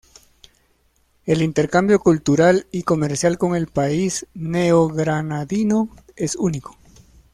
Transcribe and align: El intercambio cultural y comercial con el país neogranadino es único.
El 1.27 1.43
intercambio 1.43 1.99
cultural 1.99 2.65
y 2.71 2.81
comercial 2.81 3.37
con 3.37 3.55
el 3.55 3.67
país 3.67 4.25
neogranadino 4.33 5.89
es 6.15 6.35
único. 6.37 6.75